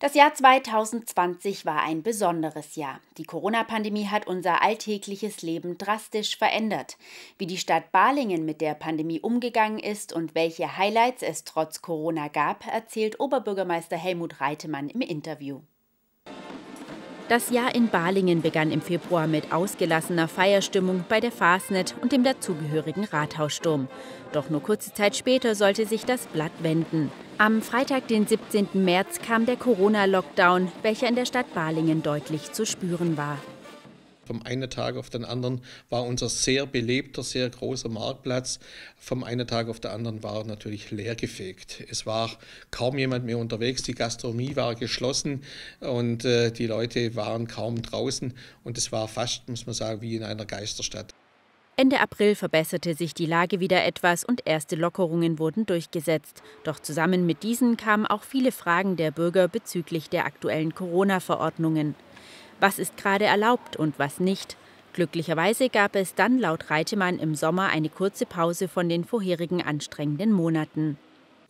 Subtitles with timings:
[0.00, 3.00] Das Jahr 2020 war ein besonderes Jahr.
[3.18, 6.96] Die Corona-Pandemie hat unser alltägliches Leben drastisch verändert.
[7.36, 12.28] Wie die Stadt Balingen mit der Pandemie umgegangen ist und welche Highlights es trotz Corona
[12.28, 15.60] gab, erzählt Oberbürgermeister Helmut Reitemann im Interview.
[17.30, 22.24] Das Jahr in Balingen begann im Februar mit ausgelassener Feierstimmung bei der Fasnet und dem
[22.24, 23.86] dazugehörigen Rathaussturm.
[24.32, 27.12] Doch nur kurze Zeit später sollte sich das Blatt wenden.
[27.38, 28.70] Am Freitag, den 17.
[28.74, 33.38] März, kam der Corona-Lockdown, welcher in der Stadt Balingen deutlich zu spüren war.
[34.30, 38.60] Vom einen Tag auf den anderen war unser sehr belebter, sehr großer Marktplatz.
[38.96, 41.82] Vom einen Tag auf den anderen war natürlich leergefegt.
[41.90, 42.30] Es war
[42.70, 43.82] kaum jemand mehr unterwegs.
[43.82, 45.42] Die Gastronomie war geschlossen
[45.80, 48.32] und äh, die Leute waren kaum draußen.
[48.62, 51.12] Und es war fast, muss man sagen, wie in einer Geisterstadt.
[51.74, 56.40] Ende April verbesserte sich die Lage wieder etwas und erste Lockerungen wurden durchgesetzt.
[56.62, 61.96] Doch zusammen mit diesen kamen auch viele Fragen der Bürger bezüglich der aktuellen Corona-Verordnungen.
[62.60, 64.56] Was ist gerade erlaubt und was nicht?
[64.92, 70.30] Glücklicherweise gab es dann laut Reitemann im Sommer eine kurze Pause von den vorherigen anstrengenden
[70.30, 70.98] Monaten.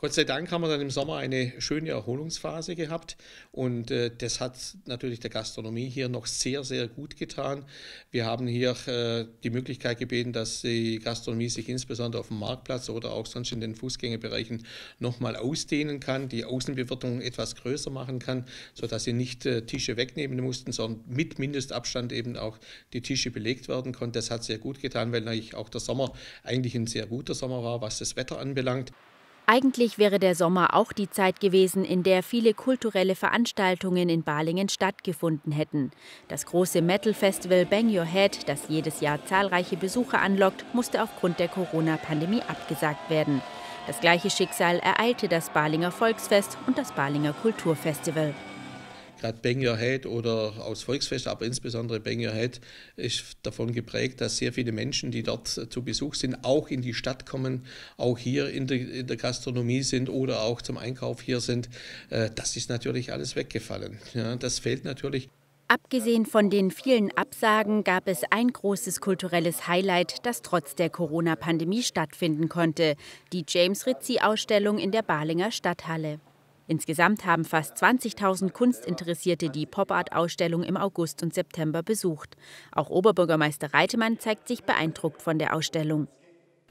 [0.00, 3.18] Gott sei Dank haben wir dann im Sommer eine schöne Erholungsphase gehabt
[3.52, 7.66] und äh, das hat natürlich der Gastronomie hier noch sehr, sehr gut getan.
[8.10, 12.88] Wir haben hier äh, die Möglichkeit gebeten, dass die Gastronomie sich insbesondere auf dem Marktplatz
[12.88, 14.64] oder auch sonst in den Fußgängerbereichen
[15.00, 20.42] nochmal ausdehnen kann, die Außenbewirtung etwas größer machen kann, sodass sie nicht äh, Tische wegnehmen
[20.42, 22.56] mussten, sondern mit Mindestabstand eben auch
[22.94, 24.14] die Tische belegt werden konnten.
[24.14, 27.62] Das hat sehr gut getan, weil natürlich auch der Sommer eigentlich ein sehr guter Sommer
[27.62, 28.92] war, was das Wetter anbelangt.
[29.46, 34.68] Eigentlich wäre der Sommer auch die Zeit gewesen, in der viele kulturelle Veranstaltungen in Balingen
[34.68, 35.90] stattgefunden hätten.
[36.28, 41.48] Das große Metal-Festival Bang Your Head, das jedes Jahr zahlreiche Besucher anlockt, musste aufgrund der
[41.48, 43.42] Corona-Pandemie abgesagt werden.
[43.86, 48.34] Das gleiche Schicksal ereilte das Balinger Volksfest und das Balinger Kulturfestival
[49.20, 52.60] gerade Bang Your Head oder aus Volksfest, aber insbesondere Bang Your Head
[52.96, 56.94] ist davon geprägt, dass sehr viele Menschen, die dort zu Besuch sind, auch in die
[56.94, 57.64] Stadt kommen,
[57.96, 61.68] auch hier in der, in der Gastronomie sind oder auch zum Einkauf hier sind.
[62.08, 63.98] Äh, das ist natürlich alles weggefallen.
[64.14, 65.28] Ja, das fehlt natürlich.
[65.68, 71.84] Abgesehen von den vielen Absagen gab es ein großes kulturelles Highlight, das trotz der Corona-Pandemie
[71.84, 72.96] stattfinden konnte,
[73.32, 76.18] die James Rizzi-Ausstellung in der Balinger Stadthalle.
[76.70, 82.36] Insgesamt haben fast 20.000 Kunstinteressierte die Pop-Art-Ausstellung im August und September besucht.
[82.70, 86.06] Auch Oberbürgermeister Reitemann zeigt sich beeindruckt von der Ausstellung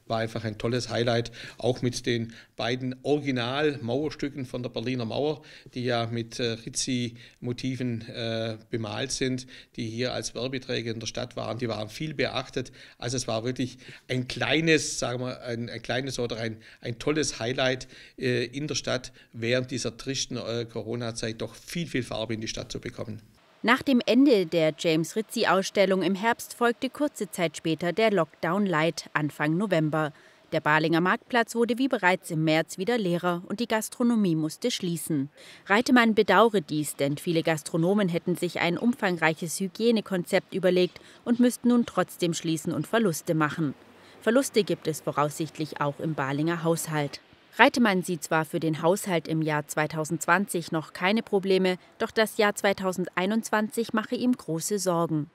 [0.09, 5.41] war einfach ein tolles Highlight, auch mit den beiden Original-Mauerstücken von der Berliner Mauer,
[5.73, 11.35] die ja mit äh, Rizzi-Motiven äh, bemalt sind, die hier als Werbeträger in der Stadt
[11.35, 11.57] waren.
[11.59, 12.71] Die waren viel beachtet.
[12.97, 13.77] Also es war wirklich
[14.07, 17.87] ein kleines, sagen wir, ein, ein kleines oder ein, ein tolles Highlight
[18.17, 22.47] äh, in der Stadt, während dieser tristen äh, Corona-Zeit doch viel, viel Farbe in die
[22.47, 23.21] Stadt zu bekommen.
[23.61, 29.09] Nach dem Ende der James Rizzi-Ausstellung im Herbst folgte kurze Zeit später der Lockdown Light
[29.11, 30.13] Anfang November.
[30.53, 35.29] Der Balinger Marktplatz wurde wie bereits im März wieder leerer und die Gastronomie musste schließen.
[35.65, 41.85] Reitemann bedauere dies, denn viele Gastronomen hätten sich ein umfangreiches Hygienekonzept überlegt und müssten nun
[41.85, 43.73] trotzdem schließen und Verluste machen.
[44.21, 47.19] Verluste gibt es voraussichtlich auch im Balinger Haushalt.
[47.59, 52.55] Reitemann sieht zwar für den Haushalt im Jahr 2020 noch keine Probleme, doch das Jahr
[52.55, 55.29] 2021 mache ihm große Sorgen.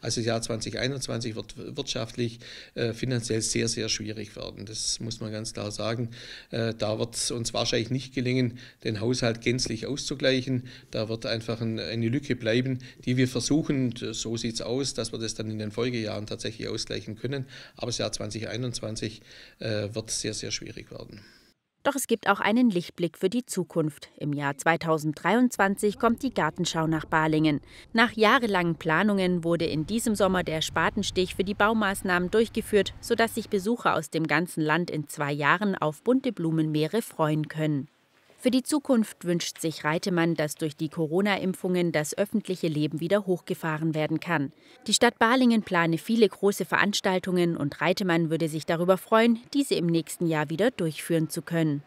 [0.00, 2.40] Also das Jahr 2021 wird wirtschaftlich,
[2.74, 4.66] äh, finanziell sehr, sehr schwierig werden.
[4.66, 6.08] Das muss man ganz klar sagen.
[6.50, 10.64] Äh, da wird es uns wahrscheinlich nicht gelingen, den Haushalt gänzlich auszugleichen.
[10.90, 15.12] Da wird einfach ein, eine Lücke bleiben, die wir versuchen, so sieht es aus, dass
[15.12, 17.46] wir das dann in den Folgejahren tatsächlich ausgleichen können.
[17.76, 19.20] Aber das Jahr 2021
[19.60, 21.20] äh, wird sehr, sehr schwierig werden.
[21.82, 24.10] Doch es gibt auch einen Lichtblick für die Zukunft.
[24.18, 27.62] Im Jahr 2023 kommt die Gartenschau nach Balingen.
[27.94, 33.48] Nach jahrelangen Planungen wurde in diesem Sommer der Spatenstich für die Baumaßnahmen durchgeführt, sodass sich
[33.48, 37.88] Besucher aus dem ganzen Land in zwei Jahren auf bunte Blumenmeere freuen können.
[38.42, 43.94] Für die Zukunft wünscht sich Reitemann, dass durch die Corona-Impfungen das öffentliche Leben wieder hochgefahren
[43.94, 44.50] werden kann.
[44.86, 49.84] Die Stadt Balingen plane viele große Veranstaltungen und Reitemann würde sich darüber freuen, diese im
[49.84, 51.82] nächsten Jahr wieder durchführen zu können.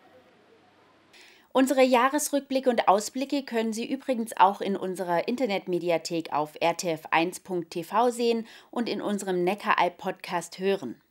[1.54, 8.88] Unsere Jahresrückblicke und Ausblicke können Sie übrigens auch in unserer Internetmediathek auf rtf1.tv sehen und
[8.88, 11.02] in unserem Neckaralb-Podcast hören.